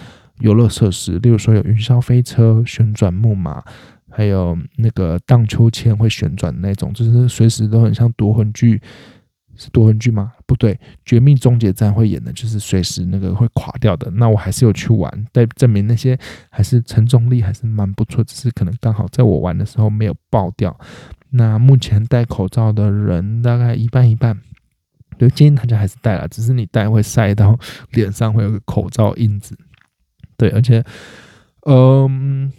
[0.40, 3.62] 游乐设施，例如说有云霄飞车、旋转木马，
[4.10, 8.80] 还有那个荡秋千会旋转的那种，就是随时都很像夺魂剧，
[9.56, 10.32] 是夺魂剧吗？
[10.46, 14.10] 不对，绝命终结战会演的，就是随时那个会垮掉的。
[14.12, 16.18] 那我还是有去玩，但证明那些
[16.50, 20.78] 还是承重力还是蛮不错，只是可能刚好在我玩的时候没有爆掉。
[21.30, 24.38] 那目前戴口罩的人大概一半一半，
[25.18, 27.58] 就建议大家还是戴了，只是你戴会晒到
[27.92, 29.56] 脸上会有个口罩印子。
[30.36, 30.84] 对，而且，
[31.66, 32.52] 嗯，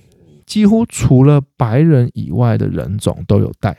[0.45, 3.77] 几乎除了白人以外的人种都有戴，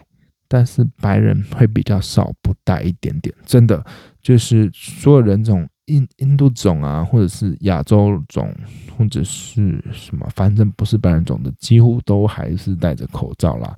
[0.49, 3.35] 但是白人会比较少不戴一点点。
[3.45, 3.85] 真的，
[4.23, 8.55] 就是所有人种印印度种啊，或者是亚洲种，
[8.97, 13.77] 或者是什么，反正不是白人种的，几乎都还是戴着口罩啦。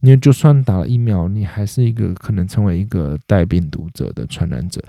[0.00, 4.82] 因为就算打了疫苗，你还是一个可能成为一个带病毒者的传染者。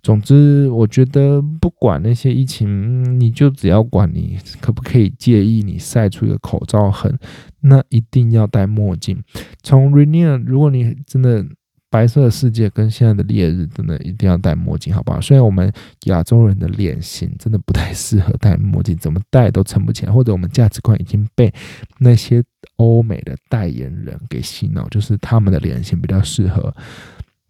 [0.00, 7.18] 总之，我觉得不管那些疫情，你就只要管你可不可以介意你晒出一个口罩痕，
[7.60, 9.20] 那一定要戴墨镜。
[9.62, 11.44] 从 Renier，如果你真的。
[11.90, 15.20] 白色的世界跟现在的烈日，真的一定要戴墨镜，好不好？
[15.20, 15.70] 虽然我们
[16.04, 21.52] 亚洲人的脸型真的不太适合戴墨镜，怎么戴都撑不起来，或者我们价值观已经被
[21.98, 22.42] 那些
[22.76, 26.72] 欧美的代言人给洗脑，就是他们的脸型比较适合。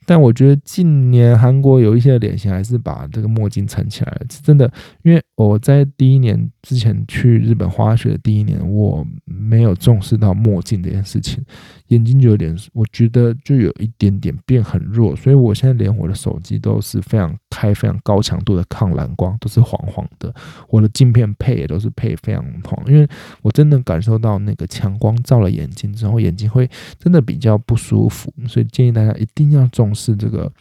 [0.06, 4.68] 但我觉得近年韩国有一些脸型还是把这个墨镜撑起来了，是真的。
[5.02, 11.42] 因为我在第一年之前去日本滑雪的第一年，我没有重视到墨镜这件事情，
[11.88, 15.16] 眼睛就有点，我觉得就有一点点变很弱。
[15.16, 20.32] 所以我现在连我的手机都是非常开非常高强度的抗蓝光，都是黄黄的。
[20.68, 23.08] 我的镜片配也都是配非常黄，因为
[23.40, 28.32] 我真的感受到那个强光照了眼睛之后，眼睛会真的比较不舒服。
[28.46, 30.10] 所以建议大家一定要重视。
[30.20, 30.52] 这个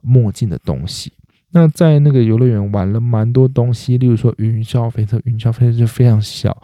[0.00, 1.12] 墨镜的东西。
[1.56, 6.60] 那在那个游乐园玩了蛮多东西，例如说云霄飞车，云霄飞车就非常小，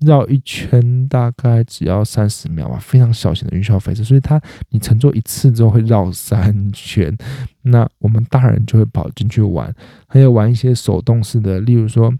[0.00, 4.02] 绕一圈大概只要三十秒吧，非常小型的云霄飞车。
[4.02, 7.16] 所以它你乘坐一次之后会绕三圈。
[7.62, 9.72] 那我们大人就会跑进去玩，
[10.08, 12.12] 还有玩一些手动式的，例如说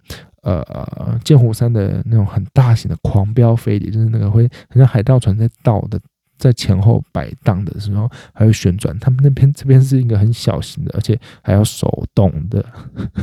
[0.42, 6.00] 呃剑湖山的那种很大型的狂飙飞碟，就是那个会很像海盗船在倒的。
[6.42, 12.64] 在前后摆荡的时候还会旋转，他们那边这边是一个很小型的，而且还要手动的，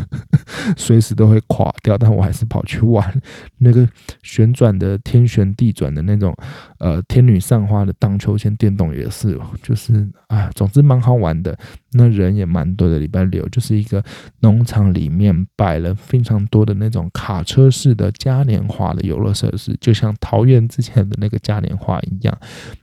[0.77, 1.97] 随时都会垮掉。
[1.97, 3.21] 但我还是跑去玩
[3.57, 3.85] 那个
[4.23, 6.33] 旋转的天旋地转的那种，
[6.79, 11.57] 呃，天女散花的荡秋千电动也是，就是啊，总之蛮好玩的。
[11.91, 14.03] 那人也蛮多的，礼拜六就是一个
[14.39, 22.37] 农场里面摆了非常多的那种卡车式的嘉年华的游乐设施，就像桃园之前的那个嘉年华一样。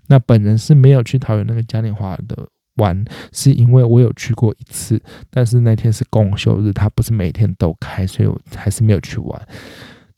[0.08, 9.48] 那本人是没有去桃园那个嘉年华的玩，是因为我有去过一次，但是那天是公休日，它不是每天都开，所以我还是没有去玩。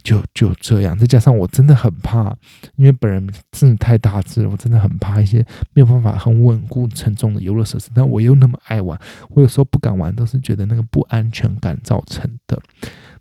[0.03, 2.35] 就就这样，再加上我真的很怕，
[2.77, 7.91] 因为本人真的太大只了，我真的很怕一些没有办法很稳固沉重的游乐设施。
[7.95, 8.99] 但我又那么爱玩，
[9.31, 12.61] 我有时候不敢玩，都是觉得那个不安全感造成的。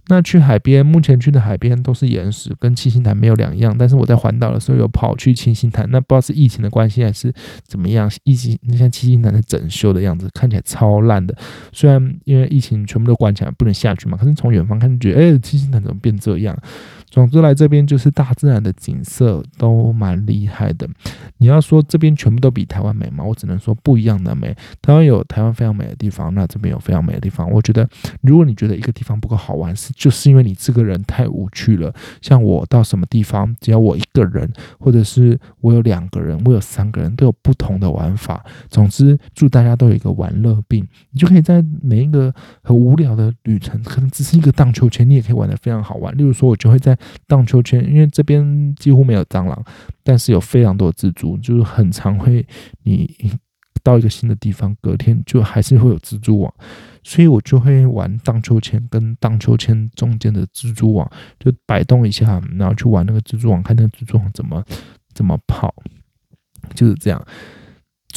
[0.10, 3.76] 那去海边，目前去的海边都是岩石，跟七星潭没有两样。
[3.78, 7.34] 但是我在环岛的时候有跑去七星潭，那不知道是疫情的关系还是
[7.66, 11.36] 怎么样，疫情那像七星潭的整修的样子，看起来超烂的。
[11.74, 16.58] 虽然因为疫情全部都关起来，不能下去嘛，可是从远方看就觉得，哎，七星潭怎么变这样？
[17.10, 20.88] 总之来这边就是大自然的景色都蛮厉害的。
[21.38, 23.24] 你要说这边全部都比台湾美吗？
[23.24, 24.56] 我只能说不一样的美。
[24.82, 27.50] 台湾有台湾非常美的地方，那这边有非常美的地方。
[27.50, 27.88] 我觉得
[28.22, 31.94] 如果你觉得一个地方不够好玩，是就是因为你这个人太无趣了。
[32.22, 38.44] 像我到什么地方，只要我一个人，或者是我有两个人，我有三个人，都有不同的玩法。
[38.70, 46.16] 总之，祝大家都有一个玩乐病，你就可以在每一个很无聊的旅程，可能只是一个荡秋千，你也可以玩的非常好玩。
[46.18, 46.97] 例如说，我就会在
[47.28, 49.64] 荡秋千，因为这边几乎没有蟑螂，
[50.04, 52.46] 但是有非常多的蜘蛛，就是很常会
[52.84, 53.10] 你
[53.84, 56.54] 到一个新的地方，隔天就还是会有蜘蛛网，
[57.04, 64.64] 所以我就会玩荡秋千跟荡秋千中间的蜘蛛网，就摆动一下，然后去玩那个蜘蛛网，看那个蜘蛛网怎么
[65.14, 65.74] 怎么跑，
[66.76, 67.26] 就是这样。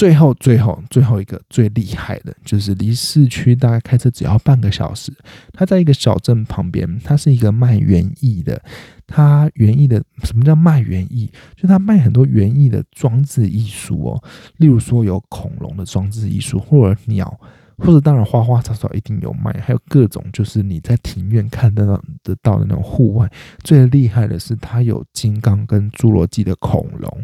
[0.01, 5.13] 最后，最后，最后一个最厉害的就是离市区大概开车只要半个小时。
[5.53, 8.63] 它在一个小镇旁边，它是一个卖园艺的。
[9.07, 11.31] 它园艺的什么叫卖园艺？
[11.55, 14.25] 就它卖很多园艺的装置艺术哦。
[14.57, 17.39] 例如说有恐龙的装置艺术，或者鸟，
[17.77, 19.53] 或者当然花花草草一定有卖。
[19.61, 23.31] 还有各种就是你在庭院看得到得到的那种户外。
[23.63, 27.23] 最厉害的是它有金刚跟侏罗纪的恐龙。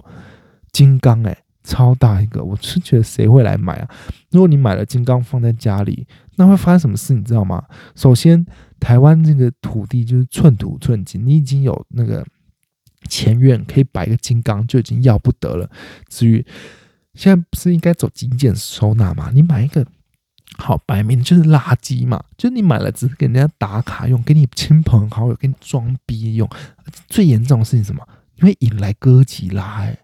[0.73, 1.35] 金刚哎。
[1.67, 3.91] 超大一个，我是觉得谁会来买啊？
[4.31, 7.13] 如果你买了金刚放在家里，那会发生什么事？
[7.13, 7.65] 你知道吗？
[7.97, 8.47] 首先，
[8.79, 12.25] 台湾这个土地就是寸土寸金，你已经有那个
[13.09, 15.69] 前院可以摆一个金刚，就已经要不得了。
[16.09, 16.47] 至于
[17.15, 19.33] 现在不是应该走极简收纳吗？
[19.35, 19.85] 你买一个
[20.57, 26.49] 好摆明就是垃圾嘛，就你买了只是给人家打卡用，给你亲朋好友给你装逼用。
[27.09, 28.07] 最严重的事情什么？
[28.37, 29.99] 因为引来哥吉拉哎。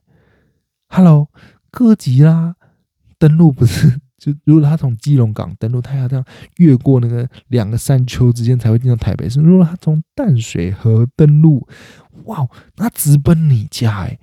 [0.95, 1.27] Hello，
[1.71, 2.55] 哥吉拉
[3.19, 6.23] 登陆不是就如果他从基隆港登陆，他要这样
[6.59, 9.41] 越过那个两个山丘之间才会进到台北市。
[9.41, 11.67] 如果他从淡水河登陆，
[12.25, 14.19] 哇，那直奔你家哎！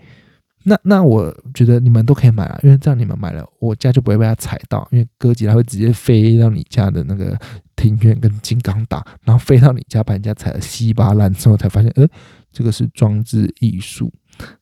[0.64, 7.36] 那那我觉得你们都可以买啊，因为这样你们买了，我家就不会被它踩到，因为哥吉拉会直接飞到你家的那个
[7.76, 12.08] 庭院跟金刚打，然后飞到你家把人家踩得稀巴烂之后，才发现，呃，
[12.52, 14.14] 这个是装置艺术，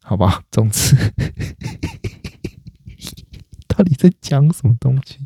[0.03, 0.41] 好吧？
[0.51, 0.95] 总之，
[3.67, 5.19] 到底在讲什么东西？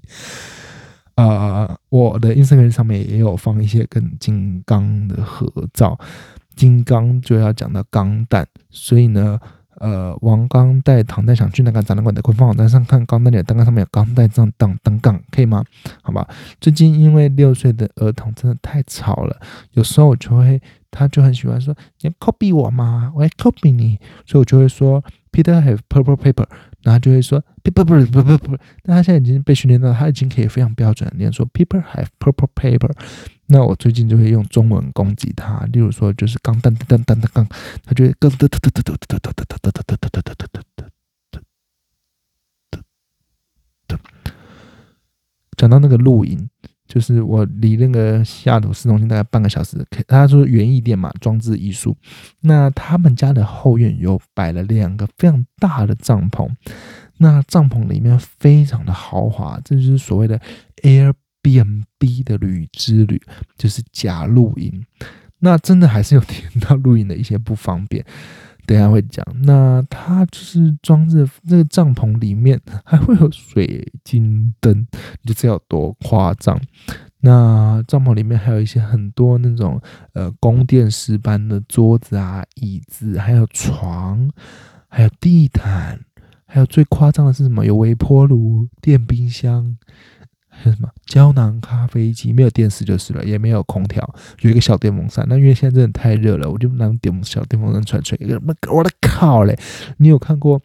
[1.16, 6.00] 啊，我的 Instagram 上面也有放一些跟金刚的合照，
[6.56, 9.40] 金刚就要讲到钢弹，所以呢。
[9.80, 15.66] 呃，王刚带唐代想去那个展览馆的官方网站上看钢弹的单杠上面有钢带这样当单杠，可以吗？
[16.04, 16.30] 好吧。
[16.60, 20.62] 最近因为六岁的儿童真的太吵了，有时候我就会，
[20.92, 23.12] 他就很喜欢说你要 copy 我吗？
[23.16, 26.46] 我要 copy 你，所以我就会说 Peter have purple paper，
[26.82, 32.92] 然后就会说 paper 不不不不，那他现在已经被训练到，他已经可以非常标准的念说 People have purple paper。
[33.48, 37.48] 那我最近就会用中文攻击他，例如说就是钢噔噔噔噔噔钢，
[37.84, 40.90] 他就会噔噔噔噔噔噔噔噔噔噔噔噔噔噔噔
[41.32, 41.40] 噔
[43.88, 43.98] 噔。
[45.58, 46.50] 讲到那个录音，
[46.94, 49.78] 就是我离那个西雅图市中心大概半个小时。
[50.08, 51.96] 他说园艺店嘛，装置艺术。
[52.42, 56.50] 那他们家的后院有摆了两个非常大的帐篷，
[57.18, 60.38] 那帐篷里面非常的豪华，这就是所谓的
[60.84, 61.14] air。
[61.44, 63.20] B N B 的旅之旅
[63.58, 64.86] 就是假露营，
[65.40, 68.06] 那真的还是有听到露营的一些不方便，
[68.72, 69.26] 等下会讲。
[69.44, 74.88] 那它就是装着这个帐篷里面还会有水晶灯，
[75.22, 76.58] 你就知道有多夸张。
[77.20, 79.80] 那帐篷里面还有一些很多那种
[80.14, 84.32] 呃宫殿式般的桌子啊、椅子，还有床，
[84.88, 86.00] 还有地毯，
[86.46, 87.66] 还有最夸张的是什么？
[87.66, 89.78] 有微波炉、电冰箱。
[90.64, 94.04] 什么胶囊咖啡机没有电视就是了，也没有空调，
[94.42, 95.26] 有一个小电风扇。
[95.30, 98.18] 那因为现在真的太热了，我就拿电小电风扇吹吹。
[98.70, 99.58] 我的靠嘞！
[99.98, 100.62] 你有看过？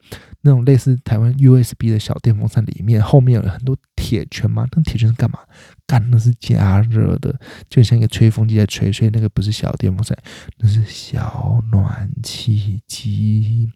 [0.46, 4.64] 那种类似台湾 USB 的小电风扇，里面后面有很多铁圈吗？
[4.72, 5.40] 那铁圈是干嘛？
[5.88, 7.34] 干那是加热的，
[7.68, 8.92] 就像一个吹风机在吹。
[8.92, 10.16] 所以那个不是小电风扇，
[10.58, 13.68] 那是小暖气机。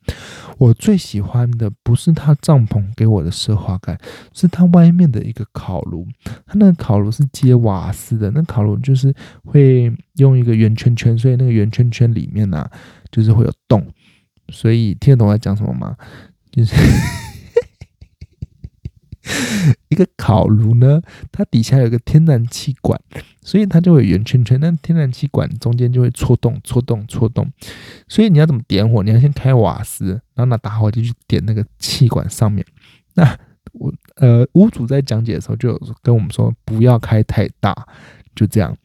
[0.58, 3.98] 我最喜欢的不是它帐篷给我的奢华感，
[4.32, 6.06] 是它外面的一个烤炉。
[6.46, 9.12] 它那个烤炉是接瓦斯的，那烤炉就是
[9.44, 12.68] 会用一个圆圈圈，所以那个圆圈圈里面呢，
[13.10, 13.84] 就是会有洞。
[14.52, 15.96] 所以听得懂我在讲什么吗？
[16.50, 16.74] 就是
[19.88, 23.00] 一个烤炉呢，它底下有个天然气管，
[23.42, 24.58] 所以它就会圆圈圈。
[24.58, 27.48] 那天然气管中间就会戳洞、戳洞、戳洞。
[28.08, 29.02] 所以你要怎么点火？
[29.02, 32.64] 你要先开瓦斯，然后拿打火机去点那个气管上面。
[33.14, 33.38] 那
[33.72, 37.86] 我呃屋主在讲解的时候就跟我们说，不要开太大，
[38.34, 38.76] 就这样。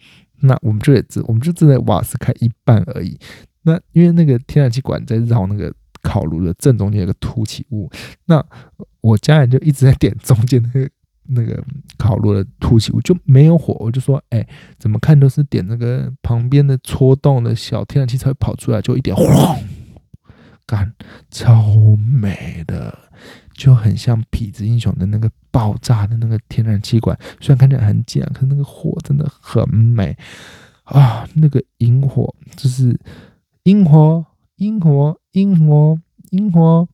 [0.41, 3.17] 那我们就也只我们就只在瓦斯开一半而已。
[3.63, 5.73] 那因为那个天然气管在绕那个。
[6.05, 7.89] 烤炉的正中间有个凸起物，
[8.25, 8.45] 那
[9.01, 10.89] 我家人就一直在点中间那个
[11.23, 11.63] 那个
[11.97, 13.75] 烤炉的凸起物，就没有火。
[13.79, 19.25] 我就说，哎，怎么看都是点那个旁边的戳洞的小天然气才会跑出来，就一点轰，
[20.67, 20.93] 干，
[21.31, 22.95] 超美的，
[23.55, 30.15] 就很像痞子英雄的那个爆炸的那个天然气管，虽然看起来很简，可是那个火真的很美
[30.83, 31.27] 啊！
[31.33, 32.99] 那个萤火就是
[33.63, 34.23] 萤火。
[34.57, 35.99] 萤火，萤火，
[36.31, 36.87] 萤火，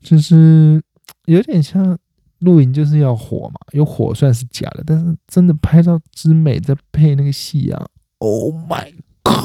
[0.00, 0.82] 就是
[1.26, 1.98] 有点像
[2.38, 3.54] 露营，就是要火嘛。
[3.72, 9.44] 有火算是假的，但是真的拍照之美，再配那个夕阳，Oh my God！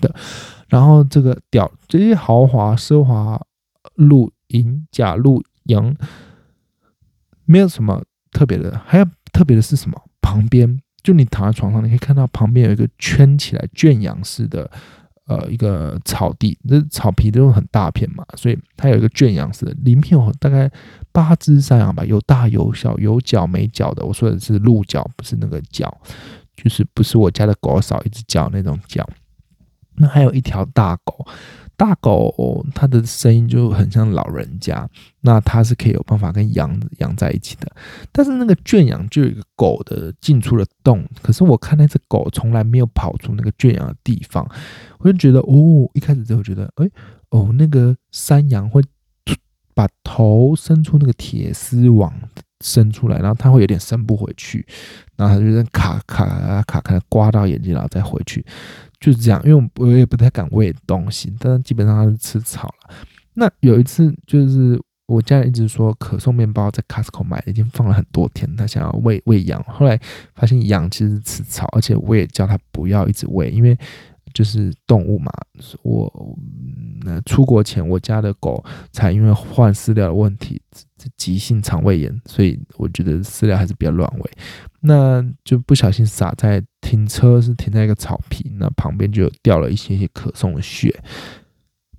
[0.00, 0.14] 的，
[0.68, 3.40] 然后这个屌，这些豪华奢华
[3.94, 5.96] 露营假露营，
[7.44, 10.02] 没有什么特别的，还有特别的是什么？
[10.22, 10.80] 旁边。
[11.06, 14.68] 就你躺在床上，你可以看到旁边有一个圈起来圈养式的，
[15.28, 20.68] 呃，一个草地，这草皮都很大片嘛，所以它有一个圈养式的，里面有大概
[21.12, 24.04] 八只山羊吧，有大有小，有角没角的。
[24.04, 25.96] 我说的是鹿角，不是那个角，
[26.56, 29.08] 就是不是我家的狗少一只角那种角。
[29.94, 31.24] 那还有一条大狗。
[31.76, 34.88] 大狗它的声音就很像老人家，
[35.20, 37.70] 那它是可以有办法跟羊养在一起的。
[38.10, 44.48] 但是那个圈养就有一个狗的进出的洞，可是我看那只狗从来没有跑出那个圈养的地方，
[44.98, 46.88] 我就觉得哦，一开始就觉得哎
[47.30, 48.82] 哦，那个山羊会
[49.74, 52.10] 把头伸出那个铁丝网
[52.64, 54.66] 伸出来，然后它会有点伸不回去，
[55.16, 58.44] 然后它就在卡卡卡卡刮到眼睛，然后再回去。
[58.98, 62.94] 就是这样，因为我也不太敢喂东西，但是基本上它是吃草了。
[63.34, 69.62] 那有一次，就是我家人一直说可颂面包在 Costco 买，已经放了很多天，他想要喂喂羊。
[69.68, 70.00] 后来
[70.34, 73.78] 发现羊其实吃草，而且我也叫他不要一直喂，因为
[74.36, 75.32] 就是动物嘛。
[75.82, 76.36] 我
[77.00, 80.60] 那出国前，我家的狗才因为换饲料的问题，
[81.16, 84.30] 急性肠胃炎，所以我觉得饲料还是比较乱喂。
[84.80, 90.94] 那就不小心洒在停车是停在一个草坪，那旁边就掉了一些些可送的血。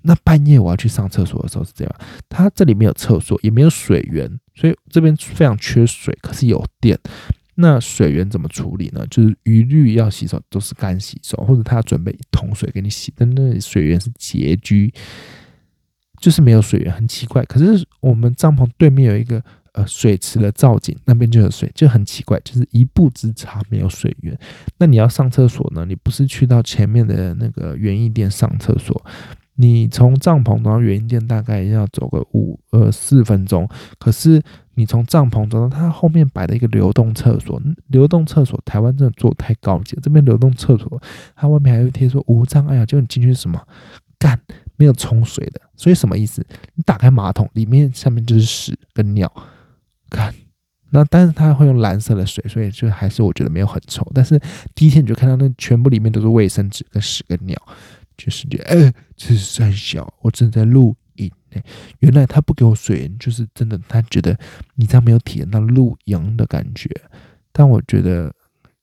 [0.04, 1.96] 那半夜我要去上厕所的时候是这样，
[2.30, 6.98] 它这里没有厕所，也没有水源，所以这边非常缺水，可是有电。
[7.60, 9.04] 那水源怎么处理呢？
[9.10, 14.94] 就是一律要洗手都是干洗手，或者他准备一桶水给你洗，但那水源是拮据，
[16.22, 17.44] 就是没有水源，很奇怪。
[17.46, 24.38] 可是我们帐篷对面有一个呃水池的造景，那边就有水，就很奇怪，就是一步之差没有水源。
[24.78, 25.84] 那你要上厕所呢？
[25.84, 29.04] 你不是去到前面的那个园艺店上厕所？
[29.60, 33.68] 你从帐篷走到园艺店大概要走个五呃四分钟，
[33.98, 34.40] 可是
[34.76, 40.02] 你从帐篷走到它后面摆的一个流动厕所，流动厕所台湾真的做太高级了。
[40.04, 41.02] 这边流动厕所，
[41.36, 43.60] 它外面还会贴说无障碍啊，就你进去什么
[44.20, 44.40] 干
[44.76, 46.46] 没有冲水的，所以什么意思？
[46.76, 49.32] 你打开马桶里面下面就是屎跟尿，
[50.08, 50.32] 干
[50.92, 54.08] 那但是它会用蓝色的水，所以就还是我觉得没有很臭。
[54.14, 54.40] 但是
[54.76, 57.60] 第一天你就看到那全部里面都是卫生纸跟屎跟尿。
[58.18, 61.62] 就是觉得，哎，这是三小，我正在录影呢。
[62.00, 64.38] 原来他不给我水，就是真的，他觉得
[64.76, 66.90] 你这样没有体验到露营的感觉。
[67.52, 68.34] 但我觉得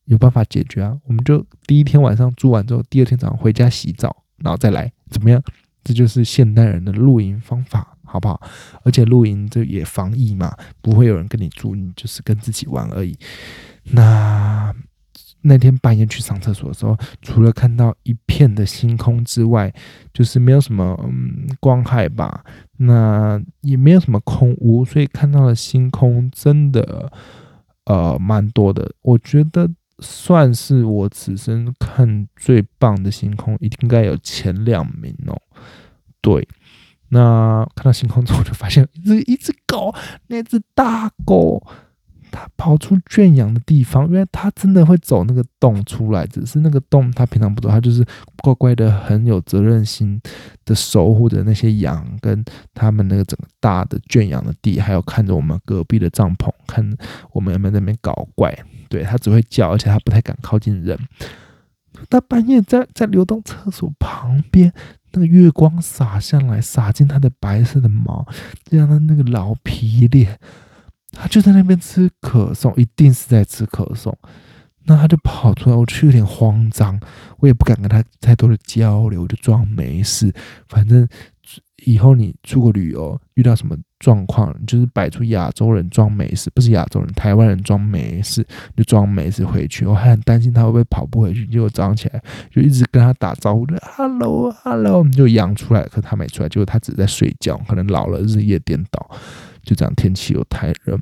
[0.04, 5.42] 有办法解决啊，我们就第一天晚上住完之后，第二天早上回家洗澡，然后再来，怎么样？
[5.82, 8.40] 这就是现代人的露营方法，好不好？
[8.84, 13.18] 而且露营这也防疫嘛，不会有人跟你住，你就是跟自己玩而已。
[13.82, 14.74] 那。
[15.46, 19.70] 那天半夜去上厕所的时候，除了看到一片的星空之外，
[20.12, 22.42] 就是没有什么嗯光害吧，
[22.78, 27.12] 那也没有什么空屋，所以看到的星空真的
[27.84, 28.90] 呃蛮多的。
[29.02, 29.68] 我觉得
[29.98, 35.38] 算是我此生看最棒的星空，应该有前两名哦。
[36.22, 36.48] 对，
[37.10, 39.94] 那看到星空之后，就发现一只一只狗，
[40.28, 41.62] 那只大狗。
[42.34, 48.04] 它跑出圈养的地方，因为它真的会走那个洞出来，只是那个洞它平常不走，它就是
[48.42, 50.20] 乖乖的很有责任心
[50.64, 56.84] 的守护着那些羊跟他们那个整个大的圈养的地，还有看着我们隔壁的帐篷，看
[57.30, 58.52] 我们有没有在那边搞怪。
[58.88, 60.98] 对，它只会叫，而且它不太敢靠近人。
[62.10, 64.72] 它半夜在在流动厕所旁边，
[65.12, 68.26] 那个月光洒下来，洒进它的白色的毛，
[68.64, 70.38] 这样的那个老皮脸。
[71.14, 74.16] 他就在那边吃可颂，一定是在吃可颂。
[74.86, 77.00] 那他就跑出来，我就有点慌张，
[77.38, 80.30] 我也不敢跟他太多的交流，就装没事。
[80.68, 81.08] 反正
[81.86, 88.46] 以后你出国旅游遇到什么状况，就是摆出亚洲人装没事，不是亚洲人，台湾人装没事，
[88.76, 89.86] 就装没事回去。
[89.86, 99.10] 我还很担心他会不会跑不回去，结果早上起来就一直跟他打招呼，就 hello hello，就养出来，可他没出来，结果他只在睡觉，可能老了日夜颠倒。
[99.64, 100.98] 就这样，天气又太热，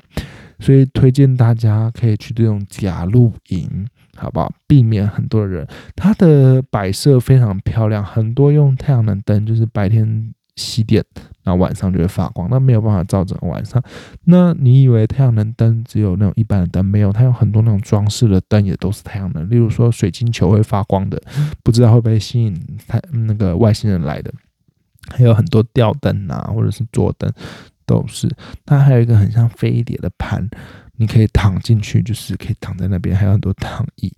[0.59, 4.51] 所以推荐大家可以去这种假露营，好不好？
[4.67, 11.03] 避免很多人，它的摆设非常漂亮，很多用太阳能灯，就是白天吸电，
[11.43, 13.83] 然后晚上就会发光，那没有办法照整个晚上。
[14.25, 16.85] 那你以为太阳能灯只有那种一般的灯？
[16.85, 21.21] 没有，它有很多那种装饰的灯也都是太阳能，例如说水晶球会发光的，
[21.63, 22.55] 不知道会不会吸引
[22.87, 24.31] 太那个外星人来的？
[25.09, 27.29] 还有很多吊灯啊，或者是桌灯。
[27.85, 28.29] 都是，
[28.65, 30.49] 它还有一个很像飞碟的盘，
[30.97, 34.11] 你可以躺进去，就是可以躺在那边，还有很多躺椅。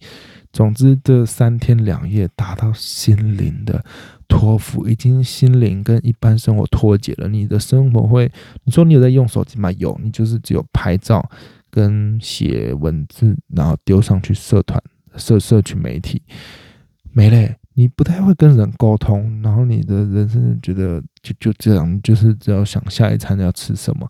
[0.52, 3.84] 总之，这三天两夜达到心灵的
[4.28, 7.28] 托付，已经心灵跟一般生活脱节了。
[7.28, 8.32] 你的生活会，
[8.64, 9.70] 你说你有在用手机吗？
[9.74, 11.30] 有，你就是只有拍照
[11.70, 14.82] 跟写文字，然后丢上去社团、
[15.18, 16.22] 社社群媒体，
[17.12, 17.58] 没嘞。
[17.78, 24.10] 你不太会跟人沟通，然后你的人生觉得就就这样，就是只要想下一餐要吃什么，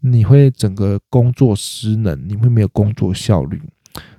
[0.00, 3.62] 你会整个工作失能，你会没有工作效率。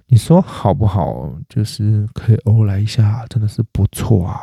[0.06, 1.34] 你说好不好？
[1.50, 4.42] 就是可以欧来一下，真的是不错啊。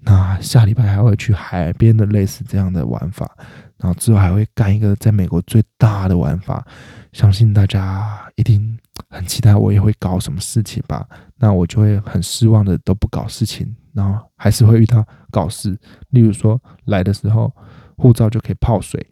[0.00, 3.30] 那下礼拜还会去海边的类似这样的玩法，
[3.76, 6.66] 然后之后还会干一个在美国最大的玩法，
[7.12, 8.78] 相信大家一定。
[9.08, 15.78] 很期待我也会搞什么事情吧，那我就会很失望的都不搞事情，然后还是会遇到搞事。
[16.10, 17.52] 例如说来的时候
[17.96, 19.04] 护照就可以泡水，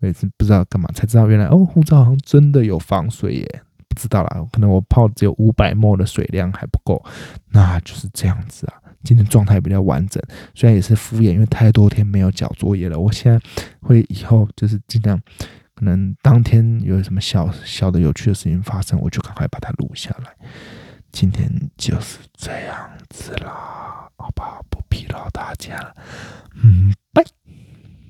[0.00, 7.04] 我也是不知道干嘛才知道原来哦护照好像真的有防水耶，不知道啦，可能我泡只有五百沫的水量还不够，
[7.50, 8.74] 那就是这样子啊。
[9.04, 10.22] 今天状态比较完整，
[10.54, 12.98] 虽然也是敷衍，因为太多天没有交作业了。
[12.98, 13.40] 我现在
[13.80, 15.20] 会以后就是尽量。
[15.82, 20.32] 可能当天有什么小小的有趣的事情发生，我就赶快把它录下来。
[21.10, 24.60] 今天就是这样子啦，好吧？
[24.70, 25.92] 不疲劳大家了。
[26.62, 26.94] 嗯，